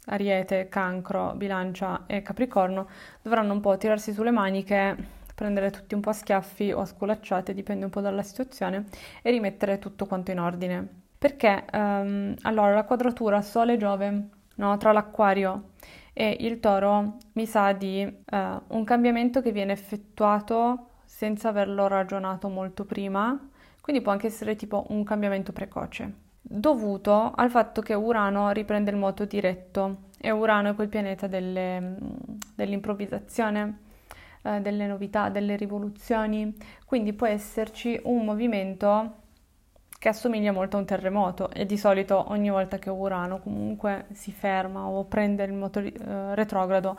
Ariete, 0.05 0.69
Cancro, 0.69 1.33
Bilancia 1.35 2.03
e 2.05 2.21
Capricorno 2.21 2.87
dovranno 3.21 3.53
un 3.53 3.59
po' 3.59 3.77
tirarsi 3.77 4.13
sulle 4.13 4.31
maniche, 4.31 4.95
prendere 5.33 5.71
tutti 5.71 5.93
un 5.95 6.01
po' 6.01 6.09
a 6.09 6.13
schiaffi 6.13 6.71
o 6.71 6.81
a 6.81 6.85
sculacciate, 6.85 7.53
dipende 7.53 7.85
un 7.85 7.91
po' 7.91 8.01
dalla 8.01 8.23
situazione, 8.23 8.85
e 9.21 9.31
rimettere 9.31 9.79
tutto 9.79 10.05
quanto 10.05 10.31
in 10.31 10.39
ordine. 10.39 10.87
Perché 11.17 11.65
um, 11.73 12.35
allora 12.41 12.73
la 12.73 12.83
quadratura 12.83 13.41
Sole-Giove 13.41 14.29
no, 14.55 14.77
tra 14.77 14.91
l'Acquario 14.91 15.71
e 16.13 16.37
il 16.39 16.59
Toro 16.59 17.17
mi 17.33 17.45
sa 17.45 17.71
di 17.73 18.03
uh, 18.03 18.37
un 18.67 18.83
cambiamento 18.83 19.41
che 19.41 19.51
viene 19.51 19.73
effettuato 19.73 20.89
senza 21.05 21.49
averlo 21.49 21.87
ragionato 21.87 22.47
molto 22.47 22.85
prima, 22.85 23.37
quindi 23.81 24.01
può 24.01 24.11
anche 24.11 24.27
essere 24.27 24.55
tipo 24.55 24.85
un 24.89 25.03
cambiamento 25.03 25.51
precoce 25.51 26.23
dovuto 26.47 27.31
al 27.35 27.49
fatto 27.49 27.81
che 27.81 27.93
Urano 27.93 28.51
riprende 28.51 28.91
il 28.91 28.97
moto 28.97 29.25
diretto 29.25 30.03
e 30.19 30.29
Urano 30.31 30.69
è 30.69 30.75
quel 30.75 30.87
pianeta 30.87 31.27
delle, 31.27 31.95
dell'improvvisazione, 32.53 33.79
eh, 34.43 34.61
delle 34.61 34.85
novità, 34.85 35.29
delle 35.29 35.55
rivoluzioni, 35.55 36.55
quindi 36.85 37.13
può 37.13 37.27
esserci 37.27 37.99
un 38.03 38.23
movimento 38.23 39.23
che 39.97 40.09
assomiglia 40.09 40.51
molto 40.51 40.77
a 40.77 40.79
un 40.81 40.85
terremoto 40.85 41.49
e 41.49 41.65
di 41.65 41.77
solito 41.77 42.25
ogni 42.29 42.49
volta 42.49 42.77
che 42.77 42.91
Urano 42.91 43.39
comunque 43.39 44.05
si 44.13 44.31
ferma 44.31 44.85
o 44.85 45.05
prende 45.05 45.43
il 45.43 45.53
moto 45.53 45.79
eh, 45.79 46.35
retrogrado 46.35 46.97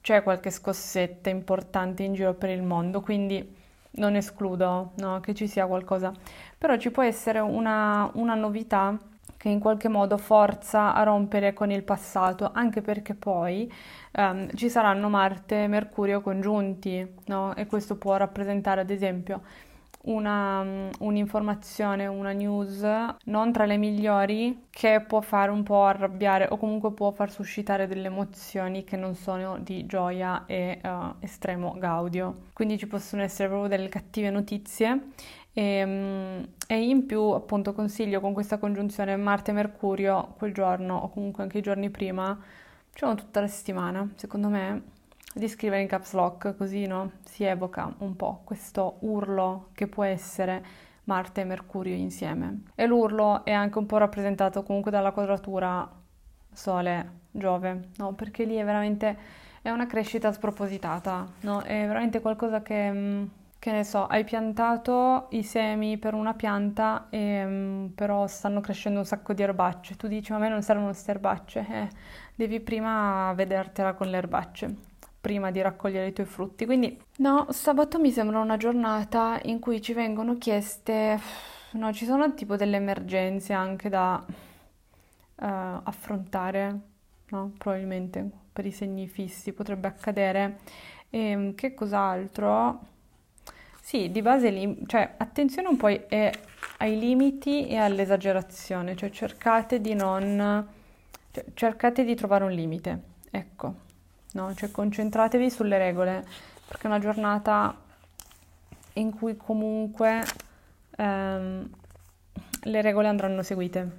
c'è 0.00 0.22
qualche 0.22 0.50
scossetta 0.50 1.28
importante 1.30 2.04
in 2.04 2.14
giro 2.14 2.34
per 2.34 2.50
il 2.50 2.62
mondo, 2.62 3.00
quindi 3.00 3.64
non 3.96 4.16
escludo 4.16 4.92
no, 4.96 5.20
che 5.20 5.34
ci 5.34 5.46
sia 5.46 5.66
qualcosa, 5.66 6.12
però 6.56 6.76
ci 6.76 6.90
può 6.90 7.02
essere 7.02 7.38
una, 7.38 8.10
una 8.14 8.34
novità 8.34 8.98
che 9.36 9.48
in 9.48 9.58
qualche 9.60 9.88
modo 9.88 10.16
forza 10.16 10.94
a 10.94 11.02
rompere 11.02 11.52
con 11.52 11.70
il 11.70 11.82
passato, 11.82 12.50
anche 12.52 12.80
perché 12.80 13.14
poi 13.14 13.70
um, 14.12 14.48
ci 14.54 14.68
saranno 14.70 15.08
Marte 15.08 15.64
e 15.64 15.68
Mercurio 15.68 16.20
congiunti, 16.20 17.06
no? 17.26 17.54
E 17.54 17.66
questo 17.66 17.96
può 17.96 18.16
rappresentare 18.16 18.80
ad 18.80 18.90
esempio 18.90 19.42
una, 20.06 20.90
un'informazione, 20.98 22.06
una 22.06 22.32
news 22.32 22.82
non 23.24 23.52
tra 23.52 23.64
le 23.64 23.76
migliori 23.76 24.66
che 24.70 25.04
può 25.06 25.20
fare 25.20 25.50
un 25.50 25.62
po' 25.62 25.84
arrabbiare 25.84 26.48
o 26.50 26.56
comunque 26.56 26.92
può 26.92 27.10
far 27.12 27.30
suscitare 27.30 27.86
delle 27.86 28.06
emozioni 28.06 28.84
che 28.84 28.96
non 28.96 29.14
sono 29.14 29.58
di 29.58 29.86
gioia 29.86 30.44
e 30.46 30.80
uh, 30.82 31.14
estremo 31.20 31.74
gaudio. 31.78 32.34
Quindi 32.52 32.78
ci 32.78 32.86
possono 32.86 33.22
essere 33.22 33.48
proprio 33.48 33.68
delle 33.68 33.88
cattive 33.88 34.30
notizie 34.30 35.10
e, 35.52 35.82
um, 35.82 36.46
e, 36.66 36.82
in 36.82 37.06
più 37.06 37.20
appunto 37.20 37.72
consiglio 37.72 38.20
con 38.20 38.32
questa 38.32 38.58
congiunzione 38.58 39.16
Marte-Mercurio 39.16 40.34
quel 40.36 40.52
giorno 40.52 40.96
o 40.96 41.08
comunque 41.10 41.42
anche 41.42 41.58
i 41.58 41.62
giorni 41.62 41.90
prima, 41.90 42.38
diciamo 42.92 43.14
tutta 43.14 43.40
la 43.40 43.48
settimana, 43.48 44.08
secondo 44.16 44.48
me 44.48 44.94
di 45.38 45.48
scrivere 45.48 45.82
in 45.82 45.88
caps 45.88 46.12
lock, 46.12 46.56
così 46.56 46.86
no? 46.86 47.12
si 47.24 47.44
evoca 47.44 47.92
un 47.98 48.16
po' 48.16 48.40
questo 48.44 48.96
urlo 49.00 49.68
che 49.74 49.86
può 49.86 50.02
essere 50.02 50.64
Marte 51.04 51.42
e 51.42 51.44
Mercurio 51.44 51.94
insieme. 51.94 52.62
E 52.74 52.86
l'urlo 52.86 53.44
è 53.44 53.52
anche 53.52 53.78
un 53.78 53.86
po' 53.86 53.98
rappresentato 53.98 54.62
comunque 54.62 54.90
dalla 54.90 55.12
quadratura 55.12 55.88
Sole-Giove, 56.52 57.88
no? 57.96 58.12
Perché 58.14 58.44
lì 58.44 58.56
è 58.56 58.64
veramente 58.64 59.44
è 59.60 59.70
una 59.70 59.86
crescita 59.86 60.32
spropositata, 60.32 61.26
no? 61.40 61.60
È 61.60 61.86
veramente 61.86 62.20
qualcosa 62.20 62.62
che, 62.62 62.90
mm, 62.90 63.24
che 63.58 63.72
ne 63.72 63.84
so, 63.84 64.06
hai 64.06 64.24
piantato 64.24 65.26
i 65.30 65.42
semi 65.42 65.98
per 65.98 66.14
una 66.14 66.32
pianta 66.34 67.08
e 67.10 67.44
um, 67.44 67.92
però 67.94 68.26
stanno 68.26 68.60
crescendo 68.60 69.00
un 69.00 69.04
sacco 69.04 69.34
di 69.34 69.42
erbacce. 69.42 69.96
Tu 69.96 70.08
dici, 70.08 70.32
ma 70.32 70.38
a 70.38 70.40
me 70.40 70.48
non 70.48 70.62
servono 70.62 70.88
queste 70.88 71.10
erbacce, 71.10 71.66
eh, 71.68 71.88
devi 72.34 72.60
prima 72.60 73.32
vedertela 73.34 73.92
con 73.92 74.08
le 74.08 74.16
erbacce 74.16 74.94
prima 75.26 75.50
di 75.50 75.60
raccogliere 75.60 76.06
i 76.06 76.12
tuoi 76.12 76.24
frutti. 76.24 76.64
Quindi 76.66 76.96
no, 77.16 77.48
sabato 77.50 77.98
mi 77.98 78.12
sembra 78.12 78.38
una 78.38 78.56
giornata 78.56 79.40
in 79.42 79.58
cui 79.58 79.82
ci 79.82 79.92
vengono 79.92 80.38
chieste, 80.38 81.18
no, 81.72 81.92
ci 81.92 82.04
sono 82.04 82.32
tipo 82.34 82.54
delle 82.54 82.76
emergenze 82.76 83.52
anche 83.52 83.88
da 83.88 84.24
uh, 84.24 85.44
affrontare, 85.82 86.78
no? 87.30 87.52
Probabilmente 87.58 88.24
per 88.52 88.66
i 88.66 88.70
segni 88.70 89.08
fissi 89.08 89.52
potrebbe 89.52 89.88
accadere. 89.88 90.58
E 91.10 91.18
ehm, 91.18 91.54
che 91.56 91.74
cos'altro? 91.74 92.80
Sì, 93.80 94.12
di 94.12 94.22
base, 94.22 94.50
lì, 94.50 94.78
cioè, 94.86 95.14
attenzione 95.16 95.66
un 95.66 95.76
po' 95.76 95.86
ai, 95.86 96.00
ai 96.78 96.98
limiti 97.00 97.66
e 97.66 97.78
all'esagerazione, 97.78 98.94
cioè 98.94 99.10
cercate 99.10 99.80
di 99.80 99.94
non... 99.94 100.68
Cioè, 101.32 101.44
cercate 101.54 102.04
di 102.04 102.14
trovare 102.14 102.44
un 102.44 102.52
limite, 102.52 103.15
no? 104.36 104.54
Cioè 104.54 104.70
concentratevi 104.70 105.50
sulle 105.50 105.78
regole, 105.78 106.24
perché 106.66 106.84
è 106.84 106.86
una 106.86 106.98
giornata 106.98 107.74
in 108.94 109.14
cui 109.14 109.36
comunque 109.36 110.22
ehm, 110.96 111.70
le 112.62 112.82
regole 112.82 113.08
andranno 113.08 113.42
seguite, 113.42 113.90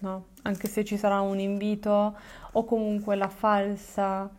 no? 0.00 0.26
Anche 0.42 0.68
se 0.68 0.84
ci 0.84 0.96
sarà 0.96 1.20
un 1.20 1.38
invito 1.38 2.16
o 2.52 2.64
comunque 2.64 3.16
la 3.16 3.28
falsa 3.28 4.30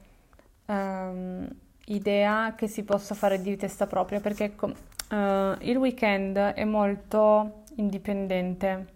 um, 0.67 1.47
idea 1.87 2.53
che 2.55 2.67
si 2.67 2.83
possa 2.83 3.13
fare 3.13 3.41
di 3.41 3.57
testa 3.57 3.87
propria, 3.87 4.19
perché 4.19 4.53
uh, 4.59 4.67
il 5.59 5.75
weekend 5.77 6.37
è 6.37 6.63
molto 6.63 7.63
indipendente 7.75 8.93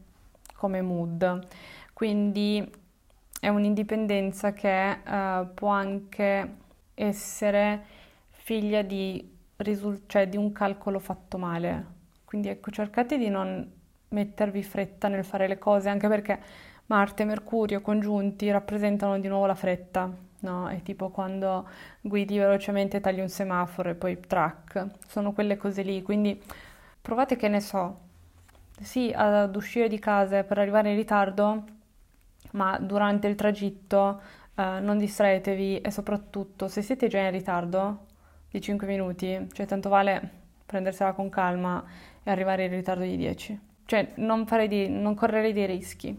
come 0.56 0.82
mood, 0.82 1.48
quindi 1.94 2.70
è 3.40 3.48
un'indipendenza 3.48 4.54
che 4.54 4.98
uh, 5.06 5.54
può 5.54 5.70
anche 5.70 6.56
essere 6.94 7.84
figlia 8.30 8.82
di, 8.82 9.38
risul- 9.58 10.04
cioè 10.08 10.28
di 10.28 10.38
un 10.38 10.52
calcolo 10.52 11.00
fatto 11.00 11.38
male. 11.38 11.98
Quindi 12.26 12.50
ecco, 12.50 12.70
cercate 12.72 13.18
di 13.18 13.30
non 13.30 13.78
mettervi 14.10 14.64
fretta 14.64 15.08
nel 15.08 15.24
fare 15.24 15.48
le 15.48 15.58
cose, 15.58 15.90
anche 15.90 16.08
perché 16.08 16.40
Marte 16.88 17.24
e 17.24 17.26
Mercurio 17.26 17.82
congiunti 17.82 18.50
rappresentano 18.52 19.20
di 19.20 19.28
nuovo 19.28 19.46
la 19.46 19.56
fretta, 19.56 20.12
no? 20.40 20.68
È 20.68 20.82
tipo 20.82 21.10
quando 21.10 21.68
guidi 22.02 22.38
velocemente, 22.38 23.00
tagli 23.00 23.20
un 23.20 23.30
semaforo 23.30 23.90
e 23.90 23.96
poi 23.96 24.20
track, 24.20 24.88
sono 25.08 25.32
quelle 25.34 25.58
cose 25.58 25.82
lì, 25.84 26.02
quindi 26.02 26.42
provate 27.02 27.36
che 27.36 27.48
ne 27.48 27.62
so, 27.62 28.00
sì, 28.82 29.12
ad 29.16 29.56
uscire 29.56 29.88
di 29.88 30.00
casa 30.00 30.44
per 30.44 30.58
arrivare 30.58 30.90
in 30.90 30.96
ritardo, 30.96 31.64
ma 32.52 32.78
durante 32.80 33.28
il 33.28 33.36
tragitto 33.36 34.22
eh, 34.56 34.80
non 34.80 34.98
distraetevi 34.98 35.82
e 35.82 35.92
soprattutto 35.92 36.68
se 36.68 36.82
siete 36.82 37.08
già 37.08 37.20
in 37.20 37.32
ritardo 37.32 38.06
di 38.50 38.62
5 38.62 38.88
minuti, 38.88 39.48
cioè 39.52 39.66
tanto 39.66 39.90
vale 39.90 40.38
prendersela 40.66 41.14
con 41.14 41.30
calma 41.30 41.84
e 42.24 42.32
arrivare 42.32 42.66
in 42.66 42.72
ritardo 42.72 43.04
di 43.04 43.18
10. 43.18 43.60
Cioè 43.86 44.14
non, 44.16 44.46
di, 44.68 44.88
non 44.88 45.16
correre 45.16 45.52
dei 45.52 45.66
rischi, 45.66 46.16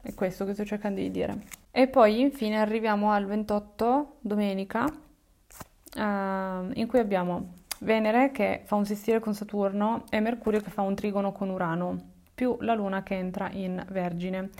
è 0.00 0.14
questo 0.14 0.44
che 0.44 0.54
sto 0.54 0.64
cercando 0.64 1.00
di 1.00 1.10
dire. 1.10 1.38
E 1.70 1.86
poi 1.86 2.20
infine 2.20 2.58
arriviamo 2.58 3.12
al 3.12 3.26
28, 3.26 4.16
domenica, 4.20 4.84
eh, 4.86 6.00
in 6.00 6.86
cui 6.86 6.98
abbiamo 6.98 7.58
Venere 7.82 8.30
che 8.30 8.60
fa 8.64 8.74
un 8.74 8.84
sestile 8.84 9.20
con 9.20 9.32
Saturno 9.32 10.04
e 10.10 10.20
Mercurio 10.20 10.60
che 10.60 10.68
fa 10.68 10.82
un 10.82 10.94
trigono 10.94 11.32
con 11.32 11.48
Urano, 11.48 11.98
più 12.34 12.58
la 12.60 12.74
Luna 12.74 13.02
che 13.02 13.14
entra 13.14 13.48
in 13.52 13.82
Vergine. 13.90 14.50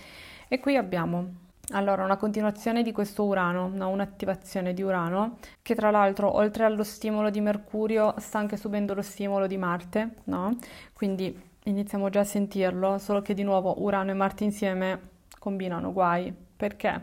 E 0.52 0.58
qui 0.58 0.76
abbiamo 0.76 1.34
allora 1.74 2.02
una 2.02 2.16
continuazione 2.16 2.82
di 2.82 2.90
questo 2.90 3.24
Urano, 3.24 3.70
no? 3.72 3.88
un'attivazione 3.90 4.74
di 4.74 4.82
Urano, 4.82 5.38
che 5.62 5.76
tra 5.76 5.92
l'altro 5.92 6.34
oltre 6.34 6.64
allo 6.64 6.82
stimolo 6.82 7.30
di 7.30 7.40
Mercurio 7.40 8.16
sta 8.18 8.40
anche 8.40 8.56
subendo 8.56 8.92
lo 8.92 9.02
stimolo 9.02 9.46
di 9.46 9.56
Marte, 9.56 10.14
no? 10.24 10.56
quindi 10.92 11.40
iniziamo 11.62 12.08
già 12.08 12.18
a 12.18 12.24
sentirlo, 12.24 12.98
solo 12.98 13.22
che 13.22 13.32
di 13.32 13.44
nuovo 13.44 13.80
Urano 13.80 14.10
e 14.10 14.14
Marte 14.14 14.42
insieme 14.42 15.10
combinano 15.38 15.92
guai. 15.92 16.34
Perché? 16.56 17.00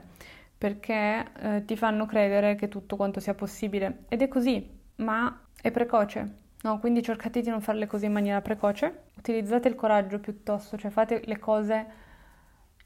Perché 0.58 1.25
eh, 1.39 1.63
ti 1.63 1.77
fanno 1.77 2.06
credere 2.06 2.56
che 2.56 2.68
tutto 2.68 2.98
quanto 2.98 3.22
sia 3.22 3.34
possibile 3.34 4.00
ed 4.10 4.24
è 4.24 4.27
così, 4.27 4.70
ma 4.96 5.44
è 5.62 5.72
precoce. 5.72 6.39
No, 6.63 6.80
quindi 6.80 7.01
cercate 7.01 7.39
di 7.39 7.50
non 7.50 7.62
farle 7.62 7.88
così 7.88 8.08
in 8.08 8.12
maniera 8.12 8.42
precoce, 8.42 9.04
utilizzate 9.16 9.70
il 9.70 9.75
coraggio 9.75 10.20
piuttosto, 10.20 10.75
cioè 10.75 10.92
fate 10.92 11.22
le 11.24 11.39
cose 11.39 12.06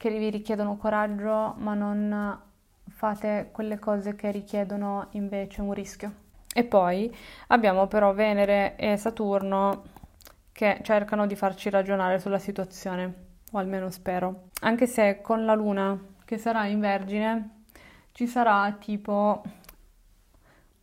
che 0.01 0.09
vi 0.09 0.31
richiedono 0.31 0.77
coraggio, 0.77 1.53
ma 1.57 1.75
non 1.75 2.41
fate 2.89 3.49
quelle 3.51 3.77
cose 3.77 4.15
che 4.15 4.31
richiedono 4.31 5.09
invece 5.11 5.61
un 5.61 5.73
rischio. 5.73 6.11
E 6.51 6.63
poi 6.63 7.15
abbiamo 7.49 7.85
però 7.85 8.11
Venere 8.11 8.75
e 8.77 8.97
Saturno 8.97 9.83
che 10.51 10.79
cercano 10.81 11.27
di 11.27 11.35
farci 11.35 11.69
ragionare 11.69 12.17
sulla 12.17 12.39
situazione, 12.39 13.13
o 13.51 13.59
almeno 13.59 13.91
spero. 13.91 14.47
Anche 14.61 14.87
se 14.87 15.21
con 15.21 15.45
la 15.45 15.53
Luna 15.53 15.95
che 16.25 16.39
sarà 16.39 16.65
in 16.65 16.79
Vergine 16.79 17.65
ci 18.11 18.25
sarà 18.25 18.75
tipo 18.79 19.43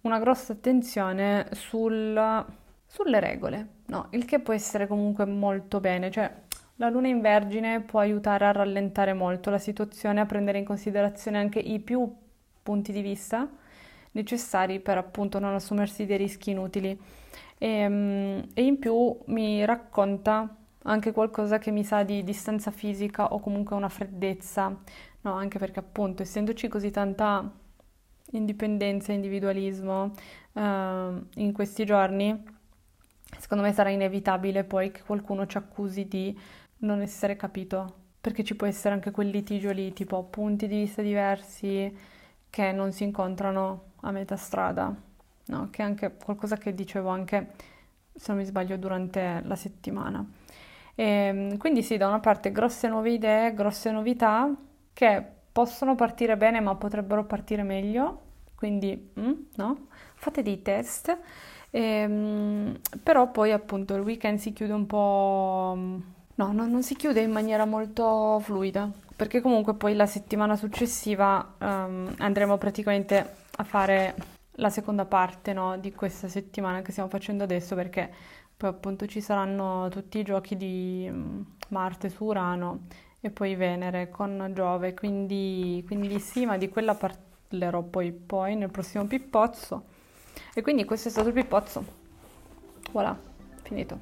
una 0.03 0.21
grossa 0.21 0.53
attenzione 0.53 1.49
sul, 1.55 2.47
sulle 2.87 3.19
regole, 3.19 3.69
no? 3.87 4.07
Il 4.11 4.25
che 4.27 4.39
può 4.39 4.55
essere 4.55 4.87
comunque 4.87 5.25
molto 5.25 5.81
bene, 5.81 6.09
cioè 6.09 6.33
la 6.79 6.89
luna 6.89 7.09
in 7.09 7.21
Vergine 7.21 7.81
può 7.81 8.01
aiutare 8.01 8.47
a 8.47 8.53
rallentare 8.53 9.13
molto 9.13 9.51
la 9.51 9.59
situazione, 9.59 10.21
a 10.21 10.27
prendere 10.27 10.59
in 10.59 10.65
considerazione 10.65 11.39
anche 11.39 11.59
i 11.59 11.81
più 11.81 12.11
punti 12.63 12.93
di 12.93 13.03
vista 13.03 13.49
necessari 14.13 14.81
per 14.81 14.97
appunto 14.97 15.39
non 15.39 15.55
assumersi 15.55 16.07
dei 16.07 16.17
rischi 16.17 16.51
inutili. 16.51 16.99
E, 17.59 17.69
ehm, 17.69 18.49
e 18.55 18.63
in 18.65 18.79
più 18.79 19.19
mi 19.27 19.65
racconta 19.65 20.57
anche 20.85 21.13
qualcosa 21.13 21.59
che 21.59 21.71
mi 21.71 21.85
sa 21.85 22.05
di 22.05 22.23
distanza 22.23 22.71
fisica 22.71 23.33
o 23.33 23.41
comunque 23.41 23.75
una 23.77 23.89
freddezza, 23.89 24.69
no? 25.23 25.33
Anche 25.33 25.59
perché 25.59 25.81
appunto 25.81 26.23
essendoci 26.23 26.69
così 26.69 26.91
tanta 26.91 27.51
indipendenza 28.33 29.13
e 29.13 29.17
individualismo 29.17 30.13
uh, 30.53 30.61
in 30.61 31.53
questi 31.53 31.85
giorni, 31.85 32.45
secondo 33.39 33.65
me 33.65 33.73
sarà 33.73 33.91
inevitabile 33.91 34.65
poi 34.65 34.91
che 34.91 35.03
qualcuno 35.03 35.47
ci 35.47 35.57
accusi 35.57 36.07
di 36.07 36.39
non 36.79 37.01
essere 37.01 37.37
capito, 37.37 37.95
perché 38.21 38.45
ci 38.45 38.55
può 38.55 38.67
essere 38.67 38.95
anche 38.95 39.11
quel 39.11 39.29
litigio 39.29 39.71
lì, 39.71 39.93
tipo 39.93 40.23
punti 40.25 40.67
di 40.67 40.79
vista 40.79 41.03
diversi 41.03 41.97
che 42.51 42.73
non 42.73 42.93
si 42.93 43.05
incontrano 43.05 43.93
a 44.03 44.11
metà 44.11 44.37
strada, 44.37 44.95
no? 45.47 45.69
Che 45.71 45.83
è 45.83 45.85
anche 45.85 46.17
qualcosa 46.17 46.57
che 46.57 46.75
dicevo 46.75 47.09
anche, 47.09 47.53
se 48.15 48.33
non 48.33 48.39
mi 48.39 48.45
sbaglio, 48.45 48.77
durante 48.77 49.43
la 49.45 49.57
settimana. 49.57 50.25
E, 50.95 51.05
ehm, 51.05 51.57
quindi 51.59 51.83
sì, 51.83 51.97
da 51.97 52.09
una 52.09 52.21
parte 52.21 52.53
grosse 52.53 52.89
nuove 52.89 53.11
idee, 53.11 53.55
grosse 53.55 53.91
novità 53.91 54.53
che 54.93 55.25
possono 55.53 55.95
partire 55.95 56.37
bene 56.37 56.61
ma 56.61 56.75
potrebbero 56.75 57.25
partire 57.25 57.63
meglio, 57.63 58.23
quindi 58.55 59.13
mm, 59.19 59.33
no? 59.57 59.87
fate 60.15 60.43
dei 60.43 60.63
test, 60.63 61.17
e, 61.71 61.81
ehm, 61.81 62.81
però 63.03 63.31
poi 63.31 63.53
appunto 63.53 63.95
il 63.95 64.03
weekend 64.03 64.39
si 64.39 64.53
chiude 64.53 64.73
un 64.73 64.87
po'... 64.87 66.17
No, 66.39 66.53
no, 66.53 66.69
non 66.69 66.85
si 66.85 66.95
chiude 66.95 67.21
in 67.21 67.33
maniera 67.33 67.65
molto 67.65 68.39
fluida, 68.39 68.89
perché 69.17 69.41
comunque 69.41 69.75
poi 69.75 69.97
la 69.97 70.07
settimana 70.07 70.55
successiva 70.55 71.55
um, 71.59 72.15
andremo 72.19 72.57
praticamente 72.59 73.35
a 73.57 73.65
fare 73.65 74.15
la 74.53 74.71
seconda 74.71 75.05
parte 75.05 75.53
no, 75.53 75.77
di 75.79 75.93
questa 75.93 76.29
settimana 76.29 76.81
che 76.81 76.93
stiamo 76.93 77.09
facendo 77.09 77.43
adesso, 77.43 77.75
perché 77.75 78.09
poi 78.57 78.71
appunto 78.71 79.07
ci 79.07 79.21
saranno 79.21 79.89
tutti 79.89 80.21
i 80.21 80.23
giochi 80.23 80.57
di 80.57 81.09
mm, 81.11 81.41
Marte 81.71 82.09
su 82.09 82.23
Urano 82.27 82.83
e 83.21 83.31
poi 83.31 83.57
Venere 83.57 84.09
con 84.09 84.53
Giove, 84.55 84.95
quindi, 84.95 85.83
quindi 85.89 86.21
sì, 86.21 86.47
ma 86.47 86.57
di 86.57 86.69
quella 86.69 86.95
parlerò 86.95 87.83
poi, 87.83 88.13
poi 88.13 88.55
nel 88.55 88.71
prossimo 88.71 89.05
pippozzo. 89.07 89.83
E 90.55 90.63
quindi 90.63 90.85
questo 90.85 91.09
è 91.09 91.11
stato 91.11 91.27
il 91.29 91.35
pippozzo. 91.35 91.85
Voilà, 92.93 93.19
finito. 93.65 93.99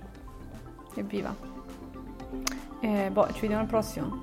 Evviva. 0.97 1.56
E 2.81 3.11
boh, 3.11 3.33
ci 3.33 3.41
vediamo 3.41 3.63
al 3.63 3.69
prossimo. 3.69 4.21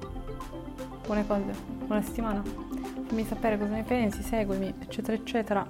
Buone 1.06 1.26
cose, 1.26 1.54
buona 1.86 2.02
settimana. 2.02 2.42
Fammi 2.42 3.26
sapere 3.26 3.58
cosa 3.58 3.74
ne 3.74 3.84
pensi, 3.84 4.22
seguimi, 4.24 4.74
eccetera, 4.80 5.13
eccetera. 5.13 5.66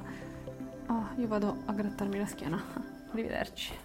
Oh, 0.88 1.08
io 1.16 1.28
vado 1.28 1.58
a 1.66 1.74
grattarmi 1.74 2.18
la 2.18 2.26
schiena. 2.26 2.62
Arrivederci. 3.12 3.83